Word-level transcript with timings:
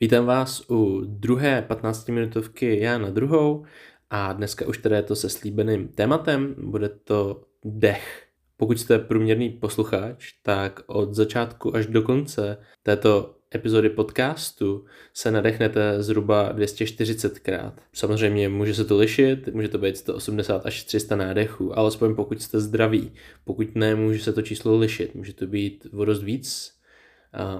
Vítám 0.00 0.26
vás 0.26 0.70
u 0.70 1.00
druhé 1.04 1.66
15-minutovky 1.68 2.78
Já 2.78 2.98
na 2.98 3.10
druhou 3.10 3.64
a 4.10 4.32
dneska 4.32 4.66
už 4.66 4.78
teda 4.78 4.96
je 4.96 5.02
to 5.02 5.16
se 5.16 5.28
slíbeným 5.28 5.88
tématem, 5.88 6.54
bude 6.58 6.88
to 6.88 7.44
dech. 7.64 8.26
Pokud 8.56 8.80
jste 8.80 8.98
průměrný 8.98 9.50
posluchač, 9.50 10.32
tak 10.42 10.80
od 10.86 11.14
začátku 11.14 11.76
až 11.76 11.86
do 11.86 12.02
konce 12.02 12.58
této 12.82 13.34
epizody 13.54 13.90
podcastu 13.90 14.84
se 15.14 15.30
nadechnete 15.30 16.02
zhruba 16.02 16.52
240krát. 16.52 17.72
Samozřejmě 17.92 18.48
může 18.48 18.74
se 18.74 18.84
to 18.84 18.96
lišit, 18.96 19.48
může 19.48 19.68
to 19.68 19.78
být 19.78 19.96
180 19.96 20.66
až 20.66 20.84
300 20.84 21.16
nádechů, 21.16 21.78
alespoň 21.78 22.14
pokud 22.14 22.42
jste 22.42 22.60
zdraví. 22.60 23.12
Pokud 23.44 23.74
ne, 23.74 23.94
může 23.94 24.20
se 24.20 24.32
to 24.32 24.42
číslo 24.42 24.76
lišit, 24.76 25.14
může 25.14 25.32
to 25.32 25.46
být 25.46 25.86
o 25.92 26.04
dost 26.04 26.22
víc, 26.22 26.77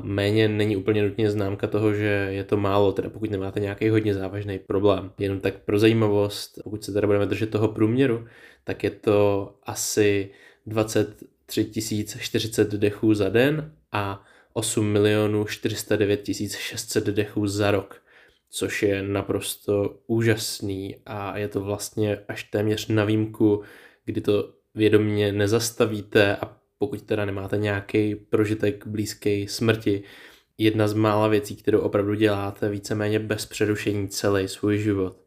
méně 0.03 0.48
není 0.48 0.77
úplně 0.77 1.03
nutně 1.03 1.30
známka 1.30 1.66
toho, 1.66 1.95
že 1.95 2.29
je 2.30 2.45
to 2.45 2.57
málo, 2.57 2.93
teda 2.93 3.11
pokud 3.11 3.30
nemáte 3.30 3.61
nějaký 3.61 3.89
hodně 3.89 4.14
závažný 4.14 4.59
problém. 4.59 5.12
Jenom 5.19 5.41
tak 5.41 5.55
pro 5.59 5.79
zajímavost, 5.79 6.59
pokud 6.65 6.84
se 6.84 6.92
teda 6.92 7.06
budeme 7.06 7.27
držet 7.27 7.51
toho 7.51 7.69
průměru, 7.69 8.27
tak 8.65 8.84
je 8.84 8.91
to 8.91 9.55
asi 9.62 10.30
23 10.66 11.70
040 12.20 12.73
dechů 12.73 13.15
za 13.15 13.28
den 13.28 13.73
a 13.92 14.25
8 14.52 14.87
milionů 14.87 15.45
409 15.45 16.25
600 16.48 17.06
dechů 17.06 17.47
za 17.47 17.70
rok, 17.70 18.03
což 18.50 18.83
je 18.83 19.03
naprosto 19.03 19.98
úžasný 20.06 20.97
a 21.06 21.39
je 21.39 21.48
to 21.48 21.61
vlastně 21.61 22.19
až 22.28 22.45
téměř 22.45 22.89
na 22.89 23.05
výjimku, 23.05 23.62
kdy 24.05 24.20
to 24.20 24.53
vědomě 24.75 25.33
nezastavíte 25.33 26.37
a 26.37 26.58
pokud 26.78 27.02
teda 27.02 27.24
nemáte 27.24 27.56
nějaký 27.56 28.14
prožitek 28.14 28.86
blízký 28.86 29.48
smrti, 29.48 30.02
jedna 30.59 30.88
z 30.88 30.92
mála 30.95 31.28
věcí, 31.28 31.56
kterou 31.56 31.80
opravdu 31.80 32.14
děláte 32.14 32.69
víceméně 32.69 33.19
bez 33.19 33.46
přerušení 33.46 34.09
celý 34.09 34.48
svůj 34.48 34.78
život. 34.78 35.24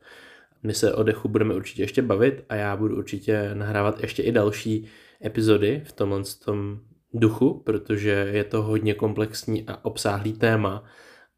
My 0.63 0.73
se 0.73 0.93
o 0.93 1.03
dechu 1.03 1.27
budeme 1.27 1.55
určitě 1.55 1.83
ještě 1.83 2.01
bavit 2.01 2.45
a 2.49 2.55
já 2.55 2.75
budu 2.75 2.97
určitě 2.97 3.55
nahrávat 3.55 4.01
ještě 4.01 4.23
i 4.23 4.31
další 4.31 4.87
epizody 5.25 5.81
v 5.85 5.91
tomhle 5.91 6.23
tom 6.45 6.79
duchu, 7.13 7.61
protože 7.65 8.29
je 8.31 8.43
to 8.43 8.61
hodně 8.61 8.93
komplexní 8.93 9.67
a 9.67 9.85
obsáhlý 9.85 10.33
téma 10.33 10.83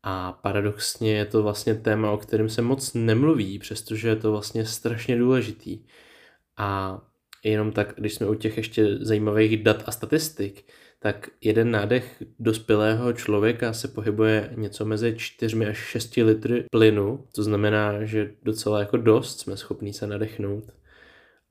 a 0.04 0.32
paradoxně 0.32 1.18
je 1.18 1.26
to 1.26 1.44
vlastně 1.44 1.76
téma, 1.76 2.12
o 2.12 2.18
kterém 2.18 2.50
se 2.50 2.62
moc 2.62 2.94
nemluví, 2.94 3.60
přestože 3.60 4.10
je 4.10 4.16
to 4.16 4.32
vlastně 4.32 4.66
strašně 4.66 5.18
důležitý. 5.18 5.86
A 6.58 7.02
jenom 7.52 7.72
tak, 7.72 7.94
když 7.98 8.14
jsme 8.14 8.30
u 8.30 8.34
těch 8.34 8.58
ještě 8.58 8.98
zajímavých 8.98 9.64
dat 9.64 9.84
a 9.86 9.92
statistik, 9.92 10.66
tak 11.00 11.30
jeden 11.42 11.72
nádech 11.72 12.24
dospělého 12.40 13.14
člověka 13.14 13.74
se 13.74 13.88
pohybuje 13.88 14.54
něco 14.56 14.86
mezi 14.86 15.16
4 15.18 15.66
až 15.66 15.78
6 15.78 16.18
litry 16.18 16.66
plynu, 16.72 17.28
to 17.36 17.44
znamená, 17.44 18.06
že 18.06 18.32
docela 18.44 18.80
jako 18.80 18.98
dost 18.98 19.40
jsme 19.40 19.58
schopní 19.58 19.94
se 19.94 20.08
nadechnout. 20.08 20.64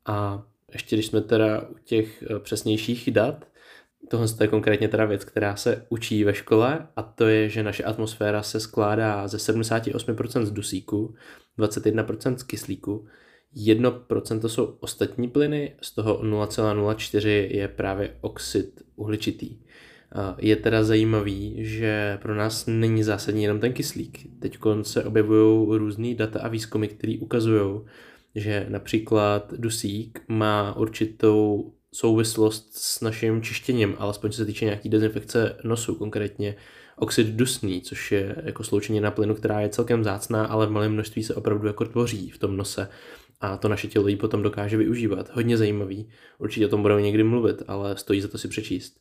A 0.07 0.43
ještě 0.73 0.97
když 0.97 1.07
jsme 1.07 1.21
teda 1.21 1.69
u 1.69 1.75
těch 1.85 2.23
eh, 2.23 2.39
přesnějších 2.39 3.11
dat, 3.11 3.45
tohle 4.11 4.27
je 4.41 4.49
konkrétně 4.49 4.89
teda 4.89 5.05
věc, 5.05 5.25
která 5.25 5.57
se 5.57 5.87
učí 5.89 6.25
ve 6.25 6.35
škole 6.35 6.89
a 6.97 7.03
to 7.03 7.27
je, 7.27 7.49
že 7.49 7.63
naše 7.63 7.85
atmosféra 7.85 8.43
se 8.43 8.61
skládá 8.61 9.29
ze 9.29 9.37
78% 9.37 10.45
z 10.45 10.51
dusíku, 10.51 11.15
21% 11.59 12.37
z 12.37 12.43
kyslíku 12.43 13.07
1% 13.57 14.49
jsou 14.49 14.77
ostatní 14.81 15.29
plyny, 15.29 15.73
z 15.81 15.91
toho 15.91 16.23
0,04 16.23 17.29
je 17.51 17.69
právě 17.69 18.17
oxid 18.21 18.83
uhličitý. 18.97 19.57
Je 20.39 20.57
teda 20.57 20.85
zajímavý, 20.85 21.55
že 21.59 22.19
pro 22.23 22.35
nás 22.35 22.67
není 22.67 23.03
zásadní 23.03 23.43
jenom 23.43 23.61
ten 23.61 23.73
kyslík. 23.73 24.41
Teď 24.41 24.59
se 24.83 25.05
objevují 25.05 25.79
různé 25.79 26.15
data 26.15 26.41
a 26.41 26.49
výzkumy, 26.49 26.89
které 26.89 27.15
ukazují, 27.21 27.81
že 28.35 28.67
například 28.69 29.55
dusík 29.57 30.21
má 30.29 30.77
určitou 30.77 31.73
souvislost 31.95 32.75
s 32.75 33.01
naším 33.01 33.43
čištěním, 33.43 33.95
alespoň 33.99 34.31
co 34.31 34.37
se 34.37 34.45
týče 34.45 34.65
nějaký 34.65 34.89
dezinfekce 34.89 35.57
nosu, 35.65 35.95
konkrétně 35.95 36.55
oxid 36.97 37.27
dusný, 37.27 37.81
což 37.81 38.13
je 38.13 38.37
jako 38.45 38.65
sloučenina 38.65 39.11
plynu, 39.11 39.35
která 39.35 39.61
je 39.61 39.69
celkem 39.69 40.05
zácná, 40.05 40.45
ale 40.47 40.67
v 40.67 40.71
malém 40.71 40.93
množství 40.93 41.23
se 41.23 41.35
opravdu 41.35 41.67
jako 41.67 41.85
tvoří 41.85 42.31
v 42.31 42.39
tom 42.39 42.57
nose 42.57 42.89
a 43.43 43.57
to 43.57 43.69
naše 43.69 43.89
tělo 43.89 44.09
ji 44.09 44.17
potom 44.17 44.43
dokáže 44.43 44.77
využívat. 44.77 45.31
Hodně 45.35 45.57
zajímavý, 45.57 46.09
určitě 46.39 46.67
o 46.67 46.69
tom 46.69 46.83
budeme 46.83 47.03
někdy 47.03 47.23
mluvit, 47.23 47.63
ale 47.67 47.97
stojí 47.97 48.21
za 48.21 48.29
to 48.29 48.39
si 48.39 48.49
přečíst. 48.49 49.01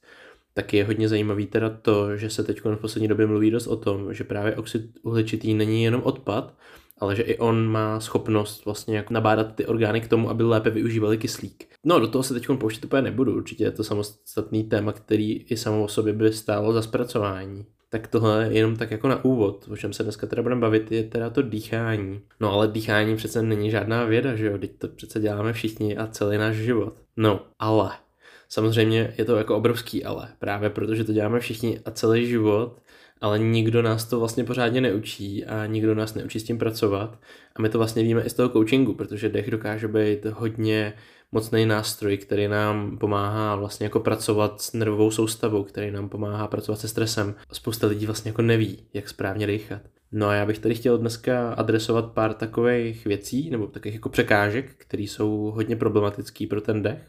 Taky 0.54 0.78
je 0.78 0.86
hodně 0.86 1.10
zajímavý 1.10 1.46
teda 1.46 1.70
to, 1.70 2.18
že 2.18 2.30
se 2.30 2.44
teď 2.44 2.62
v 2.66 2.76
poslední 2.76 3.08
době 3.08 3.28
mluví 3.28 3.52
dost 3.52 3.68
o 3.68 3.76
tom, 3.76 4.14
že 4.14 4.24
právě 4.24 4.56
oxid 4.56 4.82
uhličitý 5.04 5.54
není 5.54 5.84
jenom 5.84 6.02
odpad, 6.04 6.54
ale 6.98 7.16
že 7.16 7.24
i 7.24 7.38
on 7.38 7.68
má 7.68 8.00
schopnost 8.00 8.66
vlastně 8.66 8.98
jako 8.98 9.14
nabádat 9.14 9.56
ty 9.56 9.66
orgány 9.66 10.02
k 10.02 10.08
tomu, 10.08 10.30
aby 10.30 10.44
lépe 10.44 10.70
využívali 10.70 11.18
kyslík. 11.18 11.66
No, 11.84 12.00
do 12.00 12.08
toho 12.08 12.24
se 12.24 12.34
teď 12.34 12.48
pouštět 12.60 12.86
úplně 12.86 13.02
nebudu, 13.02 13.36
určitě 13.36 13.64
je 13.64 13.72
to 13.72 13.84
samostatný 13.84 14.64
téma, 14.64 14.92
který 14.92 15.38
i 15.38 15.58
samo 15.58 15.84
o 15.84 15.88
sobě 15.88 16.14
by 16.14 16.34
stálo 16.34 16.74
za 16.74 16.82
zpracování. 16.82 17.66
Tak 17.94 18.08
tohle 18.08 18.44
je 18.44 18.58
jenom 18.58 18.76
tak 18.76 18.92
jako 18.92 19.08
na 19.08 19.26
úvod, 19.26 19.68
o 19.72 19.78
čem 19.78 19.94
se 19.94 20.04
dneska 20.04 20.28
teda 20.28 20.42
budeme 20.42 20.62
bavit, 20.62 20.92
je 20.92 21.04
teda 21.04 21.30
to 21.30 21.42
dýchání. 21.42 22.22
No 22.40 22.52
ale 22.52 22.68
dýchání 22.68 23.16
přece 23.16 23.42
není 23.42 23.72
žádná 23.72 24.06
věda, 24.06 24.36
že 24.36 24.46
jo, 24.46 24.58
teď 24.58 24.72
to 24.78 24.88
přece 24.88 25.20
děláme 25.20 25.54
všichni 25.54 25.98
a 25.98 26.08
celý 26.08 26.38
náš 26.38 26.56
život. 26.56 26.94
No, 27.18 27.46
ale 27.60 27.92
samozřejmě 28.50 29.14
je 29.18 29.26
to 29.26 29.36
jako 29.36 29.58
obrovský 29.58 30.04
ale, 30.06 30.30
právě 30.40 30.70
protože 30.70 31.04
to 31.04 31.14
děláme 31.14 31.40
všichni 31.40 31.80
a 31.86 31.92
celý 31.92 32.28
život, 32.28 32.82
ale 33.22 33.40
nikdo 33.40 33.82
nás 33.82 34.06
to 34.06 34.20
vlastně 34.20 34.44
pořádně 34.44 34.82
neučí 34.82 35.46
a 35.46 35.66
nikdo 35.66 35.96
nás 35.96 36.14
neučí 36.14 36.40
s 36.40 36.44
tím 36.44 36.58
pracovat. 36.58 37.20
A 37.56 37.62
my 37.62 37.70
to 37.70 37.78
vlastně 37.78 38.04
víme 38.04 38.22
i 38.22 38.30
z 38.30 38.34
toho 38.34 38.50
coachingu, 38.50 38.94
protože 38.94 39.30
dech 39.30 39.52
dokáže 39.52 39.88
být 39.88 40.26
hodně 40.26 40.94
mocný 41.32 41.66
nástroj, 41.66 42.18
který 42.18 42.48
nám 42.48 42.98
pomáhá 42.98 43.56
vlastně 43.56 43.86
jako 43.86 44.00
pracovat 44.00 44.62
s 44.62 44.74
nervovou 44.74 45.12
soustavou, 45.12 45.64
který 45.64 45.92
nám 45.92 46.10
pomáhá 46.10 46.48
pracovat 46.48 46.80
se 46.80 46.88
stresem. 46.88 47.36
Spousta 47.52 47.88
lidí 47.88 48.06
vlastně 48.06 48.30
jako 48.30 48.42
neví, 48.42 48.84
jak 48.94 49.10
správně 49.10 49.48
dýchat. 49.48 49.82
No 50.12 50.28
a 50.28 50.34
já 50.34 50.46
bych 50.46 50.60
tady 50.60 50.76
chtěl 50.76 50.98
dneska 50.98 51.54
adresovat 51.54 52.12
pár 52.12 52.34
takových 52.34 53.06
věcí, 53.06 53.50
nebo 53.50 53.68
takových 53.68 53.96
jako 53.96 54.10
překážek, 54.10 54.76
které 54.78 55.04
jsou 55.04 55.52
hodně 55.56 55.76
problematický 55.76 56.48
pro 56.48 56.62
ten 56.62 56.82
dech. 56.82 57.02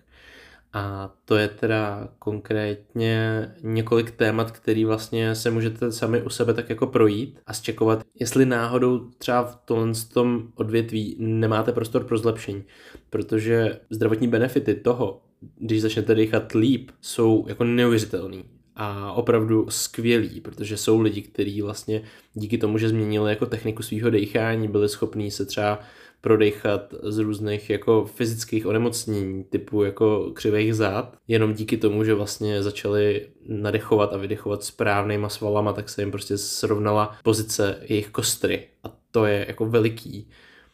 A 0.73 1.15
to 1.25 1.37
je 1.37 1.49
teda 1.49 2.09
konkrétně 2.19 3.49
několik 3.63 4.11
témat, 4.11 4.51
který 4.51 4.85
vlastně 4.85 5.35
se 5.35 5.51
můžete 5.51 5.93
sami 5.93 6.23
u 6.23 6.29
sebe 6.29 6.55
tak 6.55 6.71
jako 6.71 6.87
projít 6.87 7.41
a 7.47 7.53
zčekovat, 7.53 8.03
jestli 8.21 8.47
náhodou 8.47 9.11
třeba 9.19 9.45
v 9.45 9.57
tomhle 9.57 9.95
tom 10.13 10.49
odvětví 10.55 11.17
nemáte 11.19 11.73
prostor 11.73 12.05
pro 12.05 12.19
zlepšení. 12.19 12.65
Protože 13.11 13.81
zdravotní 13.91 14.29
benefity 14.29 14.75
toho, 14.75 15.23
když 15.59 15.83
začnete 15.83 16.15
dýchat 16.15 16.53
líp, 16.53 16.91
jsou 17.01 17.45
jako 17.49 17.65
neuvěřitelný 17.65 18.45
a 18.77 19.13
opravdu 19.13 19.67
skvělý, 19.71 20.41
protože 20.41 20.77
jsou 20.77 21.01
lidi, 21.01 21.23
kteří 21.23 21.63
vlastně 21.63 22.03
díky 22.35 22.59
tomu, 22.59 22.79
že 22.79 22.89
změnili 22.89 23.31
jako 23.31 23.47
techniku 23.47 23.83
svého 23.83 24.11
dechání, 24.11 24.69
byli 24.69 24.89
schopní 24.89 25.31
se 25.31 25.45
třeba 25.45 25.79
prodechat 26.21 26.95
z 27.03 27.19
různých 27.19 27.71
jako 27.71 28.05
fyzických 28.15 28.67
onemocnění, 28.67 29.45
typu 29.45 29.83
jako 29.85 30.31
křivých 30.35 30.75
zád, 30.75 31.17
jenom 31.29 31.55
díky 31.55 31.77
tomu, 31.77 32.05
že 32.05 32.15
vlastně 32.15 32.63
začali 32.63 33.27
nadechovat 33.49 34.13
a 34.13 34.17
vydechovat 34.17 34.65
správnýma 34.65 35.29
svalama, 35.29 35.73
tak 35.73 35.89
se 35.89 36.03
jim 36.03 36.11
prostě 36.11 36.39
srovnala 36.39 37.17
pozice 37.23 37.79
jejich 37.83 38.09
kostry 38.11 38.67
a 38.85 38.97
to 39.11 39.25
je 39.25 39.45
jako 39.49 39.67
veliký. 39.67 40.29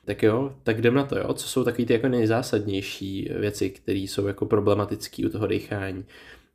Tak 0.05 0.23
jo, 0.23 0.55
tak 0.63 0.79
jdem 0.79 0.95
na 0.95 1.05
to, 1.05 1.19
jo. 1.19 1.35
Co 1.35 1.49
jsou 1.49 1.65
takové 1.65 1.85
ty 1.87 1.93
jako 1.93 2.09
nejzásadnější 2.09 3.31
věci, 3.39 3.71
které 3.71 3.99
jsou 3.99 4.27
jako 4.27 4.47
problematické 4.47 5.27
u 5.27 5.29
toho 5.29 5.47
dechání? 5.47 6.05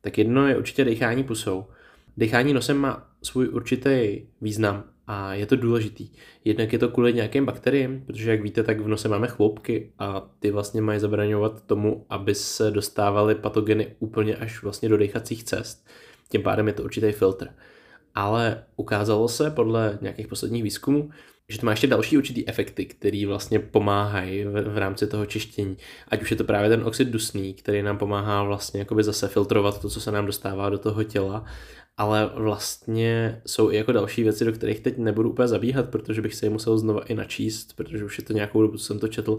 Tak 0.04 0.18
jedno 0.18 0.48
je 0.48 0.56
určitě 0.56 0.84
dechání 0.84 1.24
pusou. 1.24 1.64
Dechání 2.16 2.52
nosem 2.52 2.76
má 2.76 3.10
svůj 3.22 3.48
určitý 3.48 4.22
význam 4.40 4.84
a 5.06 5.34
je 5.34 5.46
to 5.46 5.56
důležitý. 5.56 6.08
Jednak 6.44 6.72
je 6.72 6.78
to 6.78 6.88
kvůli 6.88 7.12
nějakým 7.12 7.46
bakteriím, 7.46 8.04
protože 8.06 8.30
jak 8.30 8.42
víte, 8.42 8.62
tak 8.62 8.80
v 8.80 8.88
nose 8.88 9.08
máme 9.08 9.26
chloupky 9.28 9.92
a 9.98 10.30
ty 10.38 10.50
vlastně 10.50 10.82
mají 10.82 11.00
zabraňovat 11.00 11.66
tomu, 11.66 12.06
aby 12.10 12.34
se 12.34 12.70
dostávaly 12.70 13.34
patogeny 13.34 13.96
úplně 13.98 14.36
až 14.36 14.62
vlastně 14.62 14.88
do 14.88 14.96
dechacích 14.96 15.44
cest. 15.44 15.86
Tím 16.28 16.42
pádem 16.42 16.66
je 16.66 16.72
to 16.72 16.82
určitý 16.82 17.12
filtr. 17.12 17.48
Ale 18.14 18.64
ukázalo 18.76 19.28
se 19.28 19.50
podle 19.50 19.98
nějakých 20.02 20.28
posledních 20.28 20.62
výzkumů, 20.62 21.10
že 21.48 21.58
to 21.58 21.66
má 21.66 21.72
ještě 21.72 21.86
další 21.86 22.18
určitý 22.18 22.48
efekty, 22.48 22.86
které 22.86 23.26
vlastně 23.26 23.58
pomáhají 23.58 24.44
v, 24.44 24.74
v 24.74 24.78
rámci 24.78 25.06
toho 25.06 25.26
čištění. 25.26 25.76
Ať 26.08 26.22
už 26.22 26.30
je 26.30 26.36
to 26.36 26.44
právě 26.44 26.70
ten 26.70 26.84
oxid 26.84 27.08
dusný, 27.08 27.54
který 27.54 27.82
nám 27.82 27.98
pomáhá 27.98 28.42
vlastně 28.42 28.80
jakoby 28.80 29.04
zase 29.04 29.28
filtrovat 29.28 29.80
to, 29.80 29.88
co 29.88 30.00
se 30.00 30.12
nám 30.12 30.26
dostává 30.26 30.70
do 30.70 30.78
toho 30.78 31.04
těla, 31.04 31.44
ale 31.96 32.30
vlastně 32.34 33.42
jsou 33.46 33.70
i 33.70 33.76
jako 33.76 33.92
další 33.92 34.22
věci, 34.22 34.44
do 34.44 34.52
kterých 34.52 34.80
teď 34.80 34.98
nebudu 34.98 35.30
úplně 35.30 35.48
zabíhat, 35.48 35.88
protože 35.88 36.22
bych 36.22 36.34
se 36.34 36.46
je 36.46 36.50
musel 36.50 36.78
znova 36.78 37.00
i 37.00 37.14
načíst, 37.14 37.72
protože 37.76 38.04
už 38.04 38.18
je 38.18 38.24
to 38.24 38.32
nějakou 38.32 38.62
dobu, 38.62 38.76
co 38.78 38.84
jsem 38.84 38.98
to 38.98 39.08
četl, 39.08 39.38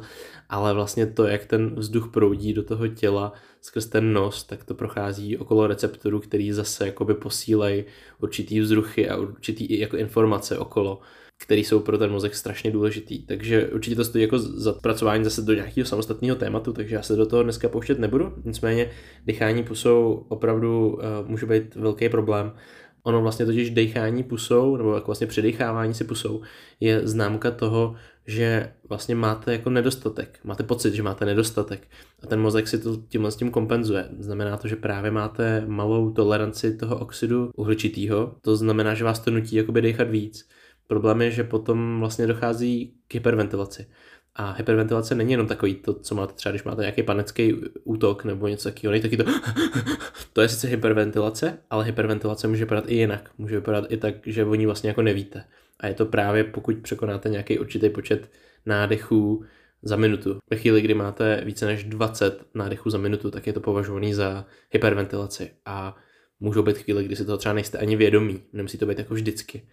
ale 0.49 0.73
vlastně 0.73 1.07
to, 1.07 1.23
jak 1.23 1.45
ten 1.45 1.75
vzduch 1.75 2.11
proudí 2.13 2.53
do 2.53 2.63
toho 2.63 2.87
těla 2.87 3.33
skrz 3.61 3.85
ten 3.85 4.13
nos, 4.13 4.43
tak 4.43 4.63
to 4.63 4.73
prochází 4.73 5.37
okolo 5.37 5.67
receptorů, 5.67 6.19
který 6.19 6.51
zase 6.51 6.85
jakoby 6.85 7.13
posílají 7.13 7.85
určitý 8.21 8.59
vzruchy 8.59 9.09
a 9.09 9.17
určitý 9.17 9.65
i 9.65 9.79
jako 9.79 9.97
informace 9.97 10.57
okolo 10.57 11.01
které 11.37 11.61
jsou 11.61 11.79
pro 11.79 11.97
ten 11.97 12.11
mozek 12.11 12.35
strašně 12.35 12.71
důležitý. 12.71 13.25
Takže 13.25 13.67
určitě 13.67 13.95
to 13.95 14.05
stojí 14.05 14.21
jako 14.21 14.39
za 14.39 14.73
pracování 14.73 15.23
zase 15.23 15.41
do 15.41 15.53
nějakého 15.53 15.85
samostatného 15.85 16.35
tématu, 16.35 16.73
takže 16.73 16.95
já 16.95 17.01
se 17.01 17.15
do 17.15 17.25
toho 17.25 17.43
dneska 17.43 17.69
pouštět 17.69 17.99
nebudu. 17.99 18.33
Nicméně 18.43 18.91
dýchání 19.25 19.63
pusou 19.63 20.25
opravdu 20.27 20.89
uh, 20.89 21.01
může 21.25 21.45
být 21.45 21.75
velký 21.75 22.09
problém. 22.09 22.51
Ono 23.03 23.21
vlastně 23.21 23.45
totiž 23.45 23.69
dechání 23.69 24.23
pusou, 24.23 24.77
nebo 24.77 24.95
jako 24.95 25.05
vlastně 25.05 25.27
předechávání 25.27 25.93
si 25.93 26.03
pusou, 26.03 26.41
je 26.79 27.01
známka 27.07 27.51
toho, 27.51 27.95
že 28.27 28.73
vlastně 28.89 29.15
máte 29.15 29.51
jako 29.51 29.69
nedostatek. 29.69 30.39
Máte 30.43 30.63
pocit, 30.63 30.93
že 30.93 31.03
máte 31.03 31.25
nedostatek. 31.25 31.87
A 32.23 32.27
ten 32.27 32.39
mozek 32.41 32.67
si 32.67 32.79
to 32.79 32.97
tímhle 33.09 33.31
s 33.31 33.35
tím 33.35 33.51
kompenzuje. 33.51 34.09
Znamená 34.19 34.57
to, 34.57 34.67
že 34.67 34.75
právě 34.75 35.11
máte 35.11 35.63
malou 35.67 36.11
toleranci 36.11 36.77
toho 36.77 36.99
oxidu 36.99 37.51
uhličitého. 37.55 38.35
To 38.41 38.55
znamená, 38.55 38.93
že 38.93 39.03
vás 39.03 39.19
to 39.19 39.31
nutí 39.31 39.55
jakoby 39.55 39.81
dechat 39.81 40.09
víc. 40.09 40.47
Problém 40.87 41.21
je, 41.21 41.31
že 41.31 41.43
potom 41.43 41.99
vlastně 41.99 42.27
dochází 42.27 42.93
k 43.07 43.13
hyperventilaci. 43.13 43.87
A 44.35 44.51
hyperventilace 44.51 45.15
není 45.15 45.31
jenom 45.31 45.47
takový 45.47 45.75
to, 45.75 45.93
co 45.93 46.15
máte 46.15 46.33
třeba, 46.33 46.51
když 46.51 46.63
máte 46.63 46.81
nějaký 46.81 47.03
panický 47.03 47.53
útok 47.83 48.25
nebo 48.25 48.47
něco 48.47 48.69
takového, 48.69 48.91
není 48.91 49.01
taky 49.01 49.17
to, 49.17 49.23
to 50.33 50.41
je 50.41 50.49
sice 50.49 50.67
hyperventilace, 50.67 51.57
ale 51.69 51.85
hyperventilace 51.85 52.47
může 52.47 52.65
vypadat 52.65 52.83
i 52.87 52.95
jinak. 52.95 53.31
Může 53.37 53.55
vypadat 53.55 53.91
i 53.91 53.97
tak, 53.97 54.15
že 54.25 54.45
o 54.45 54.55
ní 54.55 54.65
vlastně 54.65 54.89
jako 54.89 55.01
nevíte. 55.01 55.43
A 55.79 55.87
je 55.87 55.93
to 55.93 56.05
právě, 56.05 56.43
pokud 56.43 56.77
překonáte 56.77 57.29
nějaký 57.29 57.59
určitý 57.59 57.89
počet 57.89 58.31
nádechů 58.65 59.45
za 59.81 59.95
minutu. 59.95 60.37
Ve 60.49 60.57
chvíli, 60.57 60.81
kdy 60.81 60.93
máte 60.93 61.41
více 61.45 61.65
než 61.65 61.83
20 61.83 62.45
nádechů 62.53 62.89
za 62.89 62.97
minutu, 62.97 63.31
tak 63.31 63.47
je 63.47 63.53
to 63.53 63.59
považovaný 63.59 64.13
za 64.13 64.45
hyperventilaci. 64.71 65.51
A 65.65 65.95
můžou 66.39 66.63
být 66.63 66.77
chvíle, 66.77 67.03
kdy 67.03 67.15
si 67.15 67.25
toho 67.25 67.37
třeba 67.37 67.53
nejste 67.53 67.77
ani 67.77 67.95
vědomí. 67.95 68.43
Nemusí 68.53 68.77
to 68.77 68.85
být 68.85 68.99
jako 68.99 69.13
vždycky. 69.13 69.67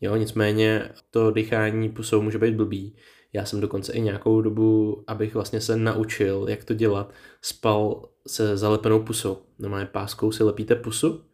Jo, 0.00 0.16
nicméně 0.16 0.90
to 1.10 1.30
dýchání 1.30 1.88
pusou 1.88 2.22
může 2.22 2.38
být 2.38 2.54
blbý. 2.54 2.96
Já 3.32 3.44
jsem 3.44 3.60
dokonce 3.60 3.92
i 3.92 4.00
nějakou 4.00 4.40
dobu, 4.40 5.04
abych 5.06 5.34
vlastně 5.34 5.60
se 5.60 5.76
naučil, 5.76 6.46
jak 6.48 6.64
to 6.64 6.74
dělat, 6.74 7.12
spal 7.42 8.08
se 8.26 8.56
zalepenou 8.56 9.02
pusou. 9.02 9.38
Normálně 9.58 9.86
páskou 9.86 10.32
si 10.32 10.44
lepíte 10.44 10.74
pusu, 10.74 11.24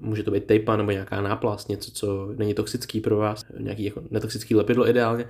může 0.00 0.22
to 0.22 0.30
být 0.30 0.44
tejpa 0.44 0.76
nebo 0.76 0.90
nějaká 0.90 1.20
náplast, 1.20 1.68
něco, 1.68 1.90
co 1.90 2.26
není 2.36 2.54
toxický 2.54 3.00
pro 3.00 3.16
vás, 3.16 3.44
nějaký 3.58 3.84
jako 3.84 4.02
netoxický 4.10 4.54
lepidlo 4.54 4.88
ideálně. 4.88 5.28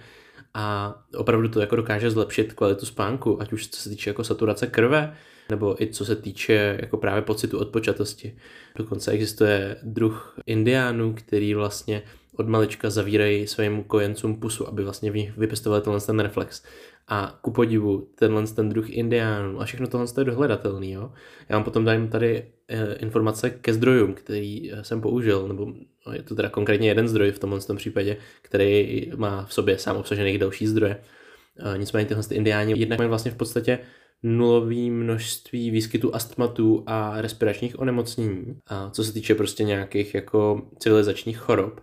A 0.54 0.94
opravdu 1.16 1.48
to 1.48 1.60
jako 1.60 1.76
dokáže 1.76 2.10
zlepšit 2.10 2.52
kvalitu 2.52 2.86
spánku, 2.86 3.42
ať 3.42 3.52
už 3.52 3.68
co 3.68 3.80
se 3.82 3.90
týče 3.90 4.10
jako 4.10 4.24
saturace 4.24 4.66
krve, 4.66 5.16
nebo 5.50 5.82
i 5.82 5.86
co 5.86 6.04
se 6.04 6.16
týče 6.16 6.78
jako 6.80 6.96
právě 6.96 7.22
pocitu 7.22 7.58
odpočatosti. 7.58 8.36
Dokonce 8.76 9.10
existuje 9.10 9.76
druh 9.82 10.38
indiánů, 10.46 11.14
který 11.14 11.54
vlastně 11.54 12.02
od 12.38 12.48
malička 12.48 12.90
zavírají 12.90 13.46
svým 13.46 13.84
kojencům 13.84 14.40
pusu, 14.40 14.68
aby 14.68 14.84
vlastně 14.84 15.10
v 15.10 15.16
nich 15.16 15.36
vypěstovali 15.36 15.82
tenhle 15.82 16.00
ten 16.00 16.20
reflex. 16.20 16.62
A 17.08 17.38
ku 17.40 17.50
podivu, 17.50 18.08
tenhle 18.14 18.46
ten 18.46 18.68
druh 18.68 18.90
indiánů 18.90 19.60
a 19.60 19.64
všechno 19.64 19.86
tohle 19.86 20.06
je 20.18 20.24
dohledatelný. 20.24 20.92
Jo? 20.92 21.12
Já 21.48 21.56
vám 21.56 21.64
potom 21.64 21.84
dám 21.84 22.08
tady 22.08 22.44
e, 22.68 22.94
informace 22.94 23.50
ke 23.50 23.72
zdrojům, 23.72 24.14
který 24.14 24.72
eh, 24.72 24.84
jsem 24.84 25.00
použil, 25.00 25.48
nebo 25.48 25.72
no, 26.06 26.12
je 26.12 26.22
to 26.22 26.34
teda 26.34 26.48
konkrétně 26.48 26.88
jeden 26.88 27.08
zdroj 27.08 27.32
v 27.32 27.38
tomhle 27.38 27.60
tom 27.60 27.76
případě, 27.76 28.16
který 28.42 29.10
má 29.16 29.44
v 29.44 29.52
sobě 29.52 29.78
sám 29.78 29.96
obsažených 29.96 30.38
další 30.38 30.66
zdroje. 30.66 31.00
E, 31.74 31.78
nicméně 31.78 32.06
tyhle 32.06 32.24
indiáni 32.30 32.74
jednak 32.76 32.98
mají 32.98 33.08
vlastně 33.08 33.30
v 33.30 33.36
podstatě 33.36 33.78
nulový 34.22 34.90
množství 34.90 35.70
výskytu 35.70 36.14
astmatů 36.14 36.84
a 36.86 37.20
respiračních 37.20 37.78
onemocnění, 37.78 38.60
a 38.66 38.90
co 38.90 39.04
se 39.04 39.12
týče 39.12 39.34
prostě 39.34 39.64
nějakých 39.64 40.14
jako 40.14 40.62
civilizačních 40.78 41.38
chorob 41.38 41.80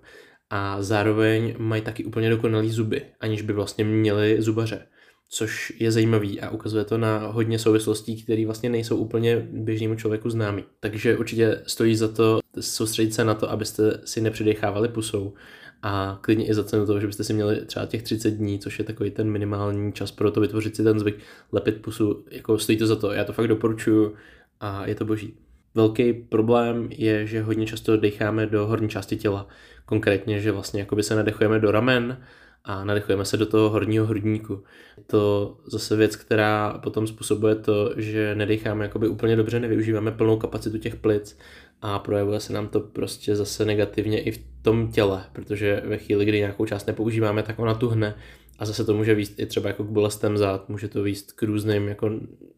a 0.49 0.83
zároveň 0.83 1.55
mají 1.57 1.81
taky 1.81 2.05
úplně 2.05 2.29
dokonalý 2.29 2.71
zuby, 2.71 3.01
aniž 3.19 3.41
by 3.41 3.53
vlastně 3.53 3.85
měli 3.85 4.41
zubaře 4.41 4.87
což 5.29 5.73
je 5.79 5.91
zajímavý 5.91 6.41
a 6.41 6.49
ukazuje 6.49 6.83
to 6.83 6.97
na 6.97 7.17
hodně 7.17 7.59
souvislostí, 7.59 8.23
které 8.23 8.45
vlastně 8.45 8.69
nejsou 8.69 8.97
úplně 8.97 9.47
běžnému 9.51 9.95
člověku 9.95 10.29
známý. 10.29 10.63
Takže 10.79 11.17
určitě 11.17 11.61
stojí 11.67 11.95
za 11.95 12.07
to 12.07 12.39
soustředit 12.59 13.13
se 13.13 13.23
na 13.23 13.33
to, 13.33 13.51
abyste 13.51 14.01
si 14.05 14.21
nepřidechávali 14.21 14.87
pusou 14.87 15.33
a 15.81 16.19
klidně 16.21 16.47
i 16.47 16.53
za 16.53 16.63
cenu 16.63 16.85
toho, 16.85 16.99
že 16.99 17.07
byste 17.07 17.23
si 17.23 17.33
měli 17.33 17.65
třeba 17.65 17.85
těch 17.85 18.03
30 18.03 18.31
dní, 18.31 18.59
což 18.59 18.79
je 18.79 18.85
takový 18.85 19.11
ten 19.11 19.31
minimální 19.31 19.93
čas 19.93 20.11
pro 20.11 20.31
to 20.31 20.41
vytvořit 20.41 20.75
si 20.75 20.83
ten 20.83 20.99
zvyk, 20.99 21.15
lepit 21.51 21.81
pusu, 21.81 22.25
jako 22.31 22.57
stojí 22.57 22.77
to 22.77 22.87
za 22.87 22.95
to, 22.95 23.11
já 23.11 23.23
to 23.23 23.33
fakt 23.33 23.47
doporučuju 23.47 24.15
a 24.59 24.87
je 24.87 24.95
to 24.95 25.05
boží. 25.05 25.33
Velký 25.75 26.13
problém 26.13 26.89
je, 26.91 27.27
že 27.27 27.41
hodně 27.41 27.65
často 27.65 27.97
decháme 27.97 28.45
do 28.45 28.67
horní 28.67 28.89
části 28.89 29.15
těla. 29.15 29.47
Konkrétně, 29.85 30.39
že 30.39 30.51
vlastně 30.51 30.79
jakoby 30.79 31.03
se 31.03 31.15
nadechujeme 31.15 31.59
do 31.59 31.71
ramen 31.71 32.23
a 32.63 32.83
nadechujeme 32.83 33.25
se 33.25 33.37
do 33.37 33.45
toho 33.45 33.69
horního 33.69 34.05
hrudníku. 34.05 34.63
To 35.07 35.57
zase 35.65 35.95
věc, 35.95 36.15
která 36.15 36.79
potom 36.83 37.07
způsobuje 37.07 37.55
to, 37.55 37.93
že 37.97 38.35
nedecháme 38.35 38.85
jakoby 38.85 39.07
úplně 39.07 39.35
dobře, 39.35 39.59
nevyužíváme 39.59 40.11
plnou 40.11 40.37
kapacitu 40.37 40.77
těch 40.77 40.95
plic 40.95 41.37
a 41.81 41.99
projevuje 41.99 42.39
se 42.39 42.53
nám 42.53 42.67
to 42.67 42.79
prostě 42.79 43.35
zase 43.35 43.65
negativně 43.65 44.21
i 44.21 44.31
v 44.31 44.43
tom 44.61 44.91
těle, 44.91 45.23
protože 45.33 45.81
ve 45.85 45.97
chvíli, 45.97 46.25
kdy 46.25 46.37
nějakou 46.37 46.65
část 46.65 46.85
nepoužíváme, 46.85 47.43
tak 47.43 47.59
ona 47.59 47.73
tuhne 47.73 48.15
a 48.59 48.65
zase 48.65 48.85
to 48.85 48.93
může 48.93 49.15
výst 49.15 49.39
i 49.39 49.45
třeba 49.45 49.67
jako 49.67 49.83
k 49.83 49.89
bolestem 49.89 50.37
zad, 50.37 50.69
může 50.69 50.87
to 50.87 51.03
výst 51.03 51.31
k 51.31 51.43
různým 51.43 51.87
jako 51.87 52.11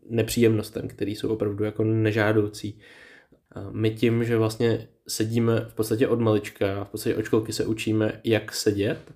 nepříjemnostem, 0.10 0.88
které 0.88 1.12
jsou 1.12 1.30
opravdu 1.30 1.64
jako 1.64 1.84
nežádoucí. 1.84 2.80
My 3.72 3.92
tím, 3.92 4.24
že 4.24 4.38
vlastně 4.38 4.88
sedíme 5.08 5.66
v 5.70 5.74
podstatě 5.74 6.08
od 6.08 6.20
malička, 6.20 6.84
v 6.84 6.90
podstatě 6.90 7.16
od 7.16 7.24
školky 7.24 7.54
se 7.54 7.66
učíme, 7.66 8.22
jak 8.24 8.54
sedět, 8.54 9.14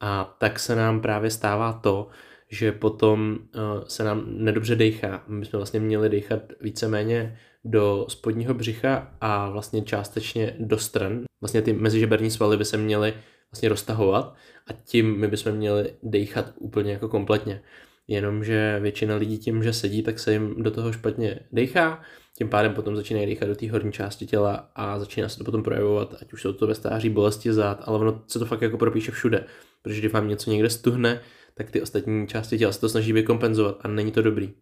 a 0.00 0.36
tak 0.38 0.58
se 0.58 0.76
nám 0.76 1.00
právě 1.00 1.30
stává 1.30 1.72
to, 1.72 2.08
že 2.50 2.72
potom 2.72 3.38
uh, 3.54 3.60
se 3.86 4.04
nám 4.04 4.24
nedobře 4.26 4.76
dejchá. 4.76 5.24
My 5.28 5.40
bychom 5.40 5.58
vlastně 5.58 5.80
měli 5.80 6.08
dechat 6.08 6.42
víceméně 6.60 7.38
do 7.64 8.06
spodního 8.08 8.54
břicha 8.54 9.14
a 9.20 9.50
vlastně 9.50 9.82
částečně 9.82 10.56
do 10.58 10.78
stran. 10.78 11.22
Vlastně 11.40 11.62
ty 11.62 11.72
mezižeberní 11.72 12.30
svaly 12.30 12.56
by 12.56 12.64
se 12.64 12.76
měly 12.76 13.14
vlastně 13.50 13.68
roztahovat 13.68 14.34
a 14.66 14.72
tím 14.72 15.20
my 15.20 15.28
bychom 15.28 15.52
měli 15.52 15.94
dechat 16.02 16.52
úplně 16.58 16.92
jako 16.92 17.08
kompletně. 17.08 17.62
Jenomže 18.08 18.78
většina 18.82 19.16
lidí 19.16 19.38
tím, 19.38 19.62
že 19.62 19.72
sedí, 19.72 20.02
tak 20.02 20.18
se 20.18 20.32
jim 20.32 20.62
do 20.62 20.70
toho 20.70 20.92
špatně 20.92 21.40
dechá, 21.52 22.02
tím 22.38 22.48
pádem 22.48 22.74
potom 22.74 22.96
začínají 22.96 23.26
dýchat 23.26 23.48
do 23.48 23.54
té 23.54 23.70
horní 23.70 23.92
části 23.92 24.26
těla 24.26 24.70
a 24.74 24.98
začíná 24.98 25.28
se 25.28 25.38
to 25.38 25.44
potom 25.44 25.62
projevovat, 25.62 26.14
ať 26.22 26.32
už 26.32 26.42
jsou 26.42 26.52
to 26.52 26.66
ve 26.66 26.74
stáří 26.74 27.10
bolesti 27.10 27.52
zad, 27.52 27.82
ale 27.84 27.98
ono 27.98 28.22
se 28.26 28.38
to 28.38 28.46
fakt 28.46 28.62
jako 28.62 28.78
propíše 28.78 29.12
všude, 29.12 29.44
protože 29.82 30.00
když 30.00 30.12
vám 30.12 30.28
něco 30.28 30.50
někde 30.50 30.70
stuhne, 30.70 31.20
tak 31.54 31.70
ty 31.70 31.82
ostatní 31.82 32.28
části 32.28 32.58
těla 32.58 32.72
se 32.72 32.80
to 32.80 32.88
snaží 32.88 33.12
vykompenzovat 33.12 33.78
a 33.80 33.88
není 33.88 34.12
to 34.12 34.22
dobrý. 34.22 34.52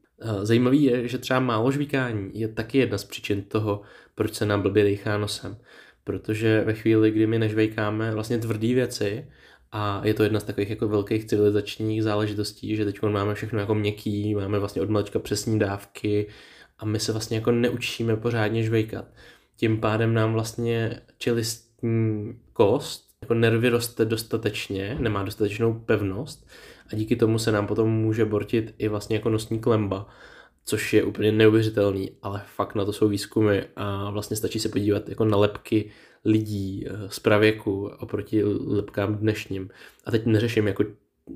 Zajímavý 0.43 0.83
je, 0.83 1.09
že 1.09 1.19
třeba 1.19 1.41
málo 1.41 1.71
žvíkání 1.71 2.31
je 2.35 2.49
taky 2.49 2.79
jedna 2.79 2.99
z 2.99 3.05
příčin 3.05 3.43
toho, 3.43 3.81
proč 4.15 4.35
se 4.35 4.47
nám 4.47 4.63
blbě 4.63 4.85
dýchá 4.85 5.19
nosem. 5.19 5.57
Protože 6.05 6.65
ve 6.67 6.75
chvíli, 6.75 7.11
kdy 7.11 7.27
my 7.27 7.39
nežvejkáme 7.39 8.15
vlastně 8.15 8.39
tvrdé 8.39 8.75
věci, 8.75 9.27
a 9.73 10.01
je 10.05 10.15
to 10.15 10.23
jedna 10.23 10.41
z 10.41 10.45
takových 10.45 10.71
jako 10.71 10.89
velkých 10.89 11.25
civilizačních 11.25 12.03
záležitostí, 12.03 12.77
že 12.77 12.85
teď 12.85 13.03
máme 13.03 13.35
všechno 13.35 13.59
jako 13.59 13.75
měkký, 13.75 14.35
máme 14.35 14.59
vlastně 14.59 14.83
od 14.83 14.91
malička 14.91 15.19
přesní 15.19 15.59
dávky 15.59 16.27
a 16.81 16.85
my 16.85 17.01
se 17.01 17.13
vlastně 17.13 17.37
jako 17.37 17.53
neučíme 17.53 18.17
pořádně 18.17 18.63
žvejkat. 18.63 19.05
Tím 19.57 19.81
pádem 19.81 20.15
nám 20.15 20.33
vlastně 20.33 21.01
čelistní 21.19 22.35
kost, 22.53 23.11
jako 23.23 23.35
nervy 23.35 23.69
roste 23.69 24.05
dostatečně, 24.05 24.97
nemá 25.01 25.23
dostatečnou 25.23 25.75
pevnost 25.75 26.49
a 26.93 26.97
díky 26.97 27.17
tomu 27.17 27.39
se 27.39 27.53
nám 27.53 27.67
potom 27.67 27.91
může 27.91 28.25
bortit 28.25 28.75
i 28.79 28.89
vlastně 28.89 29.17
jako 29.17 29.31
nosní 29.31 29.59
klemba, 29.59 30.07
což 30.65 30.93
je 30.93 31.05
úplně 31.05 31.33
neuvěřitelný, 31.33 32.11
ale 32.23 32.43
fakt 32.57 32.75
na 32.75 32.85
to 32.85 32.93
jsou 32.93 33.09
výzkumy 33.09 33.63
a 33.77 34.11
vlastně 34.11 34.37
stačí 34.37 34.61
se 34.61 34.69
podívat 34.69 35.09
jako 35.09 35.25
na 35.25 35.37
lepky 35.37 35.91
lidí 36.25 36.87
eh, 36.87 36.93
z 37.09 37.19
pravěku 37.19 37.91
oproti 37.99 38.45
lepkám 38.45 39.17
dnešním. 39.17 39.71
A 40.05 40.11
teď 40.11 40.27
neřeším 40.27 40.67
jako 40.67 40.85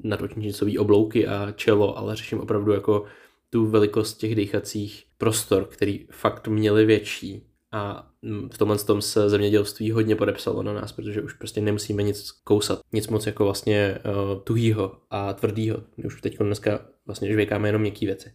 nadotnicový 0.02 0.78
oblouky 0.78 1.26
a 1.26 1.52
čelo, 1.52 1.98
ale 1.98 2.16
řeším 2.16 2.40
opravdu 2.40 2.72
jako 2.72 3.04
tu 3.50 3.66
velikost 3.66 4.14
těch 4.14 4.34
dýchacích 4.34 5.04
prostor, 5.25 5.64
který 5.64 6.07
fakt 6.11 6.49
měli 6.49 6.85
větší. 6.85 7.47
A 7.73 8.11
v 8.52 8.59
tomhle 8.59 8.78
tom 8.78 9.02
se 9.02 9.31
zemědělství 9.31 9.90
hodně 9.90 10.16
podepsalo 10.16 10.62
na 10.62 10.73
nás, 10.73 10.93
protože 10.93 11.23
už 11.23 11.33
prostě 11.33 11.61
nemusíme 11.61 12.02
nic 12.02 12.31
kousat. 12.31 12.81
Nic 12.93 13.09
moc 13.09 13.26
jako 13.26 13.45
vlastně 13.45 13.99
uh, 14.04 14.43
tuhýho 14.45 14.93
a 15.11 15.33
tvrdýho. 15.33 15.76
My 15.97 16.04
už 16.04 16.21
teď 16.21 16.38
dneska 16.38 16.81
vlastně 17.07 17.33
žvěkáme 17.33 17.69
jenom 17.69 17.83
měkké 17.83 18.07
věci. 18.07 18.33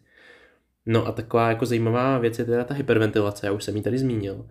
No 0.86 1.08
a 1.08 1.12
taková 1.12 1.50
jako 1.50 1.66
zajímavá 1.66 2.18
věc 2.18 2.40
je 2.40 2.46
teda 2.46 2.64
ta 2.64 2.74
hyperventilace, 2.74 3.46
já 3.46 3.52
už 3.52 3.64
jsem 3.64 3.76
ji 3.76 3.82
tady 3.82 3.98
zmínil. 3.98 4.46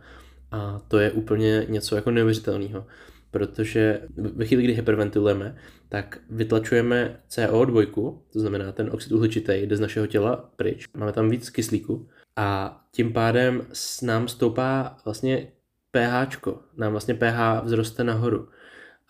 A 0.50 0.80
to 0.88 0.98
je 0.98 1.10
úplně 1.10 1.66
něco 1.68 1.96
jako 1.96 2.10
neuvěřitelného, 2.10 2.86
protože 3.30 4.00
ve 4.16 4.44
chvíli, 4.44 4.62
kdy 4.62 4.72
hyperventilujeme, 4.72 5.56
tak 5.88 6.18
vytlačujeme 6.30 7.20
CO2, 7.30 8.18
to 8.32 8.40
znamená 8.40 8.72
ten 8.72 8.90
oxid 8.92 9.12
uhličitý 9.12 9.52
jde 9.52 9.76
z 9.76 9.80
našeho 9.80 10.06
těla 10.06 10.50
pryč, 10.56 10.86
máme 10.96 11.12
tam 11.12 11.30
víc 11.30 11.50
kyslíku 11.50 12.08
a 12.36 12.80
tím 12.92 13.12
pádem 13.12 13.62
s 13.72 14.02
nám 14.02 14.28
stoupá 14.28 14.96
vlastně 15.04 15.48
pH, 15.90 16.38
nám 16.76 16.92
vlastně 16.92 17.14
pH 17.14 17.64
vzroste 17.64 18.04
nahoru. 18.04 18.48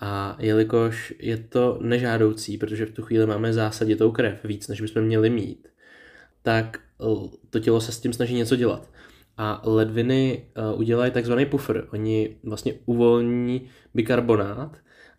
A 0.00 0.37
jelikož 0.40 1.14
je 1.18 1.37
to 1.37 1.78
nežádoucí, 1.82 2.58
protože 2.58 2.87
v 2.87 2.90
tu 2.90 3.02
chvíli 3.02 3.26
máme 3.26 3.52
zásaditou 3.52 4.12
krev 4.12 4.44
víc, 4.44 4.68
než 4.68 4.80
bychom 4.80 5.02
měli 5.02 5.30
mít, 5.30 5.68
tak 6.42 6.80
to 7.50 7.60
tělo 7.60 7.80
se 7.80 7.92
s 7.92 8.00
tím 8.00 8.12
snaží 8.12 8.34
něco 8.34 8.56
dělat. 8.56 8.90
A 9.40 9.62
ledviny 9.64 10.45
udělají 10.75 11.12
takzvaný 11.12 11.47
puffer. 11.47 11.87
Oni 11.92 12.37
vlastně 12.45 12.75
uvolní 12.87 13.62
bikarbonát 13.95 14.76